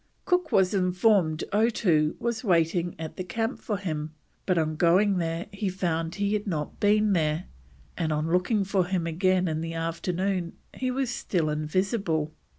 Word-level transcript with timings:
Cook 0.25 0.51
was 0.51 0.73
informed 0.73 1.43
Otoo 1.53 2.15
was 2.17 2.43
waiting 2.43 2.95
at 2.97 3.17
the 3.17 3.23
camp 3.23 3.59
for 3.59 3.77
him, 3.77 4.15
but 4.47 4.57
on 4.57 4.75
going 4.75 5.19
there 5.19 5.45
he 5.53 5.69
found 5.69 6.15
he 6.15 6.33
had 6.33 6.47
not 6.47 6.79
been 6.79 7.13
there, 7.13 7.45
and 7.95 8.11
on 8.11 8.31
looking 8.31 8.63
for 8.63 8.87
him 8.87 9.05
again 9.05 9.47
in 9.47 9.61
the 9.61 9.75
afternoon 9.75 10.53
he 10.73 10.89
was 10.89 11.11
still 11.11 11.51
invisible. 11.51 12.33